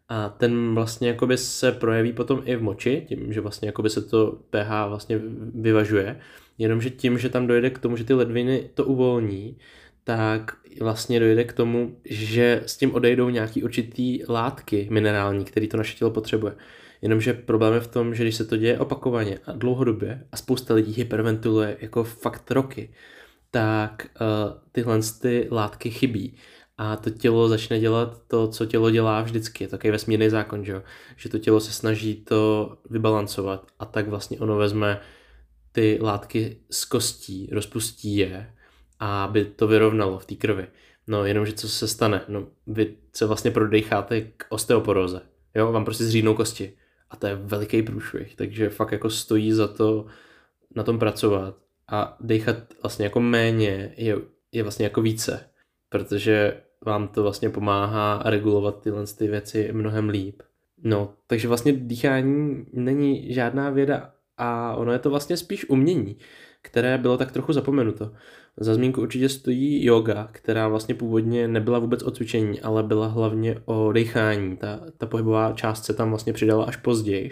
a 0.09 0.29
ten 0.29 0.75
vlastně 0.75 1.07
jakoby 1.07 1.37
se 1.37 1.71
projeví 1.71 2.13
potom 2.13 2.41
i 2.45 2.55
v 2.55 2.61
moči, 2.61 3.05
tím, 3.07 3.33
že 3.33 3.41
vlastně 3.41 3.67
jakoby 3.67 3.89
se 3.89 4.01
to 4.01 4.39
pH 4.49 4.87
vlastně 4.87 5.19
vyvažuje, 5.55 6.19
jenomže 6.57 6.89
tím, 6.89 7.17
že 7.17 7.29
tam 7.29 7.47
dojde 7.47 7.69
k 7.69 7.79
tomu, 7.79 7.97
že 7.97 8.03
ty 8.03 8.13
ledviny 8.13 8.69
to 8.73 8.85
uvolní, 8.85 9.57
tak 10.03 10.55
vlastně 10.81 11.19
dojde 11.19 11.43
k 11.43 11.53
tomu, 11.53 11.95
že 12.05 12.61
s 12.65 12.77
tím 12.77 12.95
odejdou 12.95 13.29
nějaký 13.29 13.63
určitý 13.63 14.19
látky 14.29 14.87
minerální, 14.91 15.45
který 15.45 15.67
to 15.67 15.77
naše 15.77 15.97
tělo 15.97 16.11
potřebuje. 16.11 16.55
Jenomže 17.01 17.33
problém 17.33 17.73
je 17.73 17.79
v 17.79 17.87
tom, 17.87 18.15
že 18.15 18.23
když 18.23 18.35
se 18.35 18.45
to 18.45 18.57
děje 18.57 18.79
opakovaně 18.79 19.39
a 19.45 19.51
dlouhodobě 19.51 20.23
a 20.31 20.37
spousta 20.37 20.73
lidí 20.73 20.93
hyperventiluje 20.93 21.77
jako 21.81 22.03
fakt 22.03 22.51
roky, 22.51 22.89
tak 23.51 24.07
uh, 24.21 24.61
tyhle 24.71 24.99
ty 25.21 25.47
látky 25.51 25.91
chybí 25.91 26.37
a 26.77 26.95
to 26.95 27.09
tělo 27.09 27.49
začne 27.49 27.79
dělat 27.79 28.21
to, 28.27 28.47
co 28.47 28.65
tělo 28.65 28.91
dělá 28.91 29.21
vždycky. 29.21 29.63
Je 29.63 29.67
to 29.67 29.71
takový 29.71 29.91
vesmírný 29.91 30.29
zákon, 30.29 30.65
že, 30.65 30.71
jo? 30.71 30.83
že 31.15 31.29
to 31.29 31.39
tělo 31.39 31.59
se 31.59 31.71
snaží 31.71 32.15
to 32.15 32.73
vybalancovat 32.89 33.67
a 33.79 33.85
tak 33.85 34.07
vlastně 34.07 34.39
ono 34.39 34.57
vezme 34.57 35.01
ty 35.71 35.99
látky 36.01 36.57
z 36.69 36.85
kostí, 36.85 37.49
rozpustí 37.51 38.15
je, 38.15 38.53
aby 38.99 39.45
to 39.45 39.67
vyrovnalo 39.67 40.19
v 40.19 40.25
té 40.25 40.35
krvi. 40.35 40.67
No 41.07 41.25
jenomže 41.25 41.53
co 41.53 41.69
se 41.69 41.87
stane? 41.87 42.21
No 42.27 42.47
vy 42.67 42.95
se 43.13 43.25
vlastně 43.25 43.51
prodejcháte 43.51 44.21
k 44.21 44.45
osteoporóze. 44.49 45.21
Jo, 45.55 45.71
vám 45.71 45.85
prostě 45.85 46.03
zřídnou 46.03 46.33
kosti. 46.33 46.73
A 47.09 47.15
to 47.15 47.27
je 47.27 47.35
veliký 47.35 47.81
průšvih, 47.81 48.35
takže 48.35 48.69
fakt 48.69 48.91
jako 48.91 49.09
stojí 49.09 49.51
za 49.51 49.67
to 49.67 50.05
na 50.75 50.83
tom 50.83 50.99
pracovat 50.99 51.57
a 51.91 52.17
dechat 52.19 52.57
vlastně 52.81 53.05
jako 53.05 53.19
méně 53.19 53.93
je, 53.97 54.15
je 54.51 54.63
vlastně 54.63 54.85
jako 54.85 55.01
více, 55.01 55.49
protože 55.89 56.61
vám 56.85 57.07
to 57.07 57.23
vlastně 57.23 57.49
pomáhá 57.49 58.21
regulovat 58.25 58.81
tyhle 58.81 59.05
ty 59.17 59.27
věci 59.27 59.69
mnohem 59.71 60.09
líp. 60.09 60.41
No, 60.83 61.13
takže 61.27 61.47
vlastně 61.47 61.73
dýchání 61.73 62.65
není 62.73 63.33
žádná 63.33 63.69
věda 63.69 64.13
a 64.37 64.75
ono 64.75 64.91
je 64.91 64.99
to 64.99 65.09
vlastně 65.09 65.37
spíš 65.37 65.69
umění, 65.69 66.17
které 66.61 66.97
bylo 66.97 67.17
tak 67.17 67.31
trochu 67.31 67.53
zapomenuto. 67.53 68.11
Za 68.57 68.75
zmínku 68.75 69.01
určitě 69.01 69.29
stojí 69.29 69.85
yoga, 69.85 70.29
která 70.31 70.67
vlastně 70.67 70.95
původně 70.95 71.47
nebyla 71.47 71.79
vůbec 71.79 72.03
o 72.03 72.11
cvičení, 72.11 72.61
ale 72.61 72.83
byla 72.83 73.07
hlavně 73.07 73.61
o 73.65 73.91
dechání. 73.91 74.57
Ta, 74.57 74.79
ta 74.97 75.05
pohybová 75.05 75.53
část 75.53 75.85
se 75.85 75.93
tam 75.93 76.09
vlastně 76.09 76.33
přidala 76.33 76.65
až 76.65 76.75
později. 76.75 77.31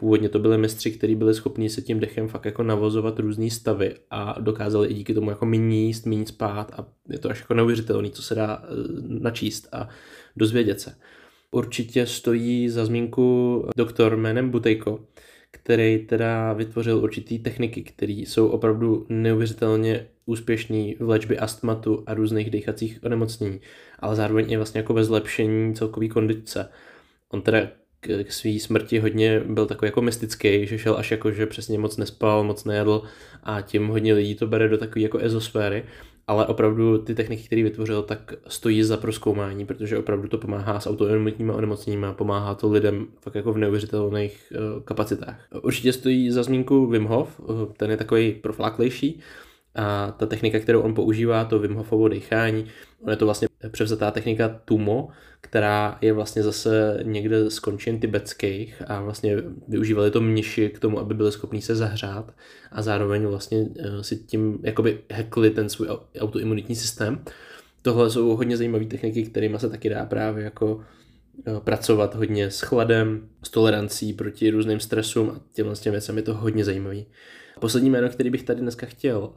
Původně 0.00 0.28
to 0.28 0.38
byli 0.38 0.58
mistři, 0.58 0.90
kteří 0.90 1.14
byli 1.14 1.34
schopni 1.34 1.70
se 1.70 1.82
tím 1.82 2.00
dechem 2.00 2.28
fakt 2.28 2.44
jako 2.44 2.62
navozovat 2.62 3.18
různé 3.18 3.50
stavy 3.50 3.94
a 4.10 4.40
dokázali 4.40 4.88
i 4.88 4.94
díky 4.94 5.14
tomu 5.14 5.30
jako 5.30 5.46
méně 5.46 5.84
jíst, 5.84 6.06
méně 6.06 6.26
spát 6.26 6.72
a 6.76 6.86
je 7.08 7.18
to 7.18 7.30
až 7.30 7.40
jako 7.40 7.54
neuvěřitelné, 7.54 8.10
co 8.10 8.22
se 8.22 8.34
dá 8.34 8.62
eh, 8.62 8.66
načíst 9.06 9.68
a 9.72 9.88
dozvědět 10.36 10.80
se. 10.80 10.94
Určitě 11.50 12.06
stojí 12.06 12.68
za 12.68 12.84
zmínku 12.84 13.64
doktor 13.76 14.16
jménem 14.16 14.50
Butejko, 14.50 15.00
který 15.50 15.98
teda 15.98 16.52
vytvořil 16.52 16.98
určitý 16.98 17.38
techniky, 17.38 17.82
které 17.82 18.12
jsou 18.12 18.48
opravdu 18.48 19.06
neuvěřitelně 19.08 20.08
úspěšný 20.26 20.96
v 21.00 21.08
léčbě 21.08 21.38
astmatu 21.38 22.04
a 22.06 22.14
různých 22.14 22.50
dechacích 22.50 22.98
onemocnění, 23.02 23.60
ale 23.98 24.16
zároveň 24.16 24.52
i 24.52 24.56
vlastně 24.56 24.80
jako 24.80 24.94
ve 24.94 25.04
zlepšení 25.04 25.74
celkové 25.74 26.08
kondice. 26.08 26.68
On 27.28 27.42
teda 27.42 27.68
k, 28.00 28.24
k 28.24 28.32
své 28.32 28.58
smrti 28.58 28.98
hodně 28.98 29.40
byl 29.40 29.66
takový 29.66 29.88
jako 29.88 30.02
mystický, 30.02 30.66
že 30.66 30.78
šel 30.78 30.96
až 30.96 31.10
jako, 31.10 31.30
že 31.30 31.46
přesně 31.46 31.78
moc 31.78 31.96
nespal, 31.96 32.44
moc 32.44 32.64
nejedl 32.64 33.02
a 33.42 33.60
tím 33.60 33.88
hodně 33.88 34.14
lidí 34.14 34.34
to 34.34 34.46
bere 34.46 34.68
do 34.68 34.78
takové 34.78 35.02
jako 35.02 35.18
ezosféry, 35.18 35.84
ale 36.26 36.46
opravdu 36.46 36.98
ty 36.98 37.14
techniky, 37.14 37.42
které 37.42 37.62
vytvořil, 37.62 38.02
tak 38.02 38.32
stojí 38.48 38.82
za 38.82 38.96
proskoumání, 38.96 39.66
protože 39.66 39.98
opravdu 39.98 40.28
to 40.28 40.38
pomáhá 40.38 40.80
s 40.80 40.86
autoimunitníma 40.86 41.54
onemocněními 41.54 42.06
a 42.06 42.12
pomáhá 42.12 42.54
to 42.54 42.72
lidem 42.72 43.06
fakt 43.20 43.34
jako 43.34 43.52
v 43.52 43.58
neuvěřitelných 43.58 44.52
uh, 44.52 44.82
kapacitách. 44.82 45.48
Určitě 45.62 45.92
stojí 45.92 46.30
za 46.30 46.42
zmínku 46.42 46.86
Wim 46.86 47.04
Hof, 47.04 47.40
uh, 47.40 47.72
ten 47.76 47.90
je 47.90 47.96
takový 47.96 48.32
profláklejší, 48.32 49.20
a 49.78 50.14
ta 50.18 50.26
technika, 50.26 50.58
kterou 50.58 50.80
on 50.80 50.94
používá, 50.94 51.44
to 51.44 51.58
Wim 51.58 51.74
Hofovo 51.74 52.08
dechání, 52.08 52.66
on 53.02 53.10
je 53.10 53.16
to 53.16 53.24
vlastně 53.24 53.48
převzatá 53.70 54.10
technika 54.10 54.60
Tumo, 54.64 55.08
která 55.40 55.98
je 56.00 56.12
vlastně 56.12 56.42
zase 56.42 57.00
někde 57.02 57.50
z 57.50 57.58
končin 57.58 58.00
tibetských 58.00 58.82
a 58.86 59.00
vlastně 59.00 59.36
využívali 59.68 60.10
to 60.10 60.20
mniši 60.20 60.68
k 60.68 60.78
tomu, 60.78 60.98
aby 60.98 61.14
byli 61.14 61.32
schopni 61.32 61.62
se 61.62 61.76
zahřát 61.76 62.34
a 62.72 62.82
zároveň 62.82 63.26
vlastně 63.26 63.66
eh, 63.78 64.04
si 64.04 64.16
tím 64.16 64.58
jakoby 64.62 65.00
hackli 65.12 65.50
ten 65.50 65.68
svůj 65.68 65.88
autoimunitní 66.20 66.76
systém. 66.76 67.24
Tohle 67.82 68.10
jsou 68.10 68.36
hodně 68.36 68.56
zajímavé 68.56 68.84
techniky, 68.84 69.22
kterými 69.22 69.58
se 69.58 69.68
taky 69.68 69.88
dá 69.88 70.06
právě 70.06 70.44
jako 70.44 70.80
eh, 71.46 71.60
pracovat 71.60 72.14
hodně 72.14 72.50
s 72.50 72.60
chladem, 72.60 73.28
s 73.42 73.50
tolerancí 73.50 74.12
proti 74.12 74.50
různým 74.50 74.80
stresům 74.80 75.30
a 75.30 75.40
těmhle 75.52 75.76
s 75.76 75.80
těm 75.80 75.92
věcem 75.92 76.16
je 76.16 76.22
to 76.22 76.34
hodně 76.34 76.64
zajímavý. 76.64 77.06
Poslední 77.58 77.90
jméno, 77.90 78.08
který 78.08 78.30
bych 78.30 78.42
tady 78.42 78.60
dneska 78.60 78.86
chtěl 78.86 79.32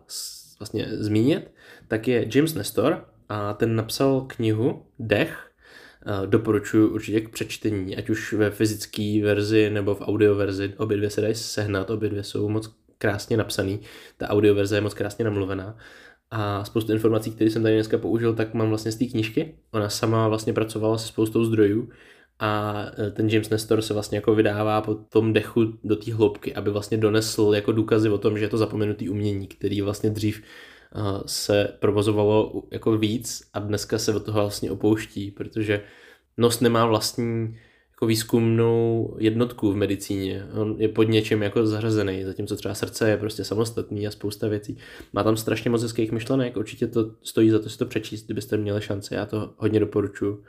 vlastně 0.59 0.87
zmínit, 0.91 1.51
tak 1.87 2.07
je 2.07 2.27
James 2.35 2.53
Nestor 2.53 3.05
a 3.29 3.53
ten 3.53 3.75
napsal 3.75 4.21
knihu 4.21 4.85
Dech, 4.99 5.51
doporučuji 6.25 6.89
určitě 6.89 7.21
k 7.21 7.29
přečtení, 7.29 7.97
ať 7.97 8.09
už 8.09 8.33
ve 8.33 8.51
fyzické 8.51 9.21
verzi 9.23 9.69
nebo 9.69 9.95
v 9.95 10.01
audio 10.01 10.35
verzi. 10.35 10.73
Obě 10.77 10.97
dvě 10.97 11.09
se 11.09 11.21
dají 11.21 11.35
sehnat, 11.35 11.89
obě 11.89 12.09
dvě 12.09 12.23
jsou 12.23 12.49
moc 12.49 12.75
krásně 12.97 13.37
napsaný. 13.37 13.79
Ta 14.17 14.29
audio 14.29 14.55
verze 14.55 14.77
je 14.77 14.81
moc 14.81 14.93
krásně 14.93 15.25
namluvená. 15.25 15.77
A 16.31 16.65
spoustu 16.65 16.91
informací, 16.91 17.31
které 17.31 17.49
jsem 17.49 17.63
tady 17.63 17.75
dneska 17.75 17.97
použil, 17.97 18.35
tak 18.35 18.53
mám 18.53 18.69
vlastně 18.69 18.91
z 18.91 18.95
té 18.95 19.05
knížky. 19.05 19.55
Ona 19.71 19.89
sama 19.89 20.27
vlastně 20.27 20.53
pracovala 20.53 20.97
se 20.97 21.07
spoustou 21.07 21.45
zdrojů 21.45 21.89
a 22.41 22.85
e, 22.99 23.11
ten 23.11 23.29
James 23.29 23.49
Nestor 23.49 23.81
se 23.81 23.93
vlastně 23.93 24.17
jako 24.17 24.35
vydává 24.35 24.81
po 24.81 24.95
tom 24.95 25.33
dechu 25.33 25.73
do 25.83 25.95
té 25.95 26.13
hloubky, 26.13 26.55
aby 26.55 26.71
vlastně 26.71 26.97
donesl 26.97 27.51
jako 27.55 27.71
důkazy 27.71 28.09
o 28.09 28.17
tom, 28.17 28.37
že 28.37 28.45
je 28.45 28.49
to 28.49 28.57
zapomenutý 28.57 29.09
umění, 29.09 29.47
který 29.47 29.81
vlastně 29.81 30.09
dřív 30.09 30.41
e, 30.41 30.43
se 31.25 31.77
provozovalo 31.79 32.63
jako 32.71 32.97
víc 32.97 33.49
a 33.53 33.59
dneska 33.59 33.99
se 33.99 34.15
od 34.15 34.25
toho 34.25 34.41
vlastně 34.41 34.71
opouští, 34.71 35.31
protože 35.31 35.81
nos 36.37 36.59
nemá 36.59 36.85
vlastní 36.85 37.57
jako 37.91 38.05
výzkumnou 38.05 39.15
jednotku 39.19 39.71
v 39.71 39.75
medicíně. 39.75 40.45
On 40.53 40.75
je 40.79 40.89
pod 40.89 41.03
něčím 41.03 41.43
jako 41.43 41.65
zařazený, 41.65 42.23
zatímco 42.23 42.55
třeba 42.55 42.73
srdce 42.73 43.09
je 43.09 43.17
prostě 43.17 43.43
samostatný 43.43 44.07
a 44.07 44.11
spousta 44.11 44.47
věcí. 44.47 44.77
Má 45.13 45.23
tam 45.23 45.37
strašně 45.37 45.69
moc 45.69 45.81
hezkých 45.81 46.11
myšlenek, 46.11 46.57
určitě 46.57 46.87
to 46.87 47.15
stojí 47.23 47.49
za 47.49 47.59
to 47.59 47.69
si 47.69 47.77
to 47.77 47.85
přečíst, 47.85 48.25
kdybyste 48.25 48.57
měli 48.57 48.81
šanci, 48.81 49.13
já 49.13 49.25
to 49.25 49.53
hodně 49.57 49.79
doporučuji. 49.79 50.43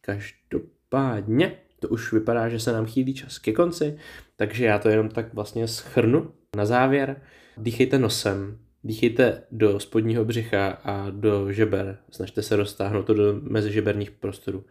Každopádně 0.00 0.81
Každopádně 0.92 1.56
to 1.80 1.88
už 1.88 2.12
vypadá, 2.12 2.48
že 2.48 2.60
se 2.60 2.72
nám 2.72 2.86
chýlí 2.86 3.14
čas 3.14 3.38
ke 3.38 3.52
konci, 3.52 3.96
takže 4.36 4.64
já 4.64 4.78
to 4.78 4.88
jenom 4.88 5.08
tak 5.08 5.34
vlastně 5.34 5.68
schrnu. 5.68 6.30
Na 6.56 6.66
závěr, 6.66 7.22
dýchejte 7.56 7.98
nosem, 7.98 8.58
dýchejte 8.84 9.42
do 9.50 9.80
spodního 9.80 10.24
břicha 10.24 10.68
a 10.68 11.10
do 11.10 11.52
žeber, 11.52 11.98
snažte 12.10 12.42
se 12.42 12.56
roztáhnout 12.56 13.06
to 13.06 13.14
do 13.14 13.40
mezižeberních 13.42 14.10
prostorů. 14.10 14.64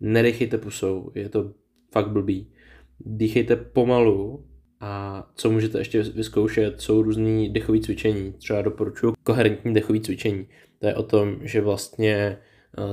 Nedechejte 0.00 0.58
pusou, 0.58 1.10
je 1.14 1.28
to 1.28 1.52
fakt 1.92 2.10
blbý. 2.10 2.52
Dýchejte 3.00 3.56
pomalu 3.56 4.46
a 4.80 5.24
co 5.34 5.50
můžete 5.50 5.78
ještě 5.78 6.02
vyzkoušet, 6.02 6.80
jsou 6.80 7.02
různý 7.02 7.52
dechové 7.52 7.80
cvičení. 7.80 8.32
Třeba 8.32 8.62
doporučuji 8.62 9.12
koherentní 9.22 9.74
dechové 9.74 10.00
cvičení. 10.00 10.48
To 10.78 10.86
je 10.86 10.94
o 10.94 11.02
tom, 11.02 11.36
že 11.42 11.60
vlastně 11.60 12.38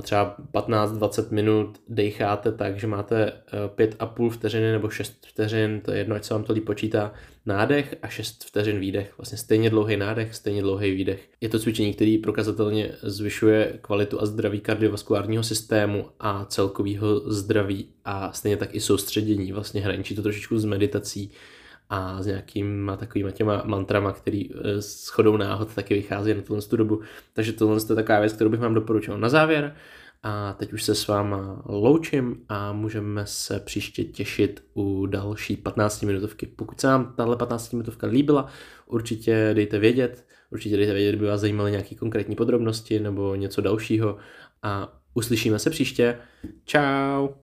třeba 0.02 0.36
15-20 0.54 1.32
minut 1.32 1.80
decháte 1.90 2.52
tak, 2.52 2.80
že 2.80 2.88
máte 2.88 3.34
5,5 3.76 4.28
eh, 4.28 4.30
vteřiny 4.30 4.72
nebo 4.72 4.90
6 4.90 5.28
vteřin, 5.28 5.82
to 5.86 5.92
je 5.92 5.98
jedno, 5.98 6.16
ať 6.16 6.24
se 6.24 6.34
vám 6.34 6.44
to 6.44 6.54
líp 6.54 6.66
počítá, 6.66 7.14
nádech 7.46 7.96
a 8.02 8.08
6 8.08 8.44
vteřin 8.44 8.80
výdech. 8.80 9.14
Vlastně 9.18 9.38
stejně 9.38 9.70
dlouhý 9.70 9.98
nádech, 9.98 10.36
stejně 10.36 10.62
dlouhý 10.62 10.92
výdech. 10.92 11.30
Je 11.42 11.50
to 11.50 11.60
cvičení, 11.60 11.94
který 11.94 12.18
prokazatelně 12.18 12.92
zvyšuje 13.02 13.80
kvalitu 13.82 14.22
a 14.22 14.26
zdraví 14.26 14.60
kardiovaskulárního 14.60 15.44
systému 15.44 16.06
a 16.20 16.46
celkového 16.46 17.32
zdraví 17.32 17.88
a 18.06 18.34
stejně 18.34 18.58
tak 18.58 18.76
i 18.76 18.80
soustředění. 18.80 19.52
Vlastně 19.52 19.82
hraničí 19.82 20.16
to 20.16 20.22
trošičku 20.22 20.60
s 20.60 20.66
meditací 20.66 21.32
a 21.92 22.24
s 22.24 22.26
nějakýma 22.26 22.98
takovýma 22.98 23.32
těma 23.32 23.64
mantrama, 23.66 24.12
který 24.12 24.50
eh, 24.52 24.82
s 24.82 25.10
chodou 25.10 25.38
náhod 25.38 25.76
taky 25.76 25.94
vychází 25.94 26.34
na 26.34 26.42
tuhle 26.42 26.62
dobu. 26.76 27.02
Takže 27.34 27.54
tohle 27.54 27.78
je 27.90 27.96
taková 27.96 28.20
věc, 28.20 28.34
kterou 28.34 28.50
bych 28.50 28.60
vám 28.60 28.74
doporučil 28.74 29.18
na 29.18 29.30
závěr. 29.30 29.76
A 30.24 30.54
teď 30.54 30.74
už 30.74 30.84
se 30.84 30.96
s 30.96 31.08
váma 31.08 31.62
loučím 31.66 32.46
a 32.50 32.74
můžeme 32.74 33.26
se 33.26 33.60
příště 33.60 34.04
těšit 34.04 34.64
u 34.74 35.06
další 35.06 35.58
15 35.58 36.02
minutovky. 36.02 36.46
Pokud 36.46 36.82
se 36.82 36.88
vám 36.88 37.14
tahle 37.18 37.38
15 37.38 37.72
minutovka 37.72 38.08
líbila, 38.08 38.48
určitě 38.86 39.52
dejte 39.54 39.80
vědět, 39.80 40.26
určitě 40.52 40.78
dejte 40.78 40.94
vědět, 40.94 41.12
kdyby 41.12 41.26
vás 41.26 41.42
zajímaly 41.42 41.72
nějaké 41.72 41.96
konkrétní 41.96 42.36
podrobnosti 42.36 43.00
nebo 43.00 43.36
něco 43.36 43.62
dalšího 43.62 44.18
a 44.64 45.00
uslyšíme 45.14 45.60
se 45.60 45.70
příště. 45.70 46.18
Ciao. 46.66 47.36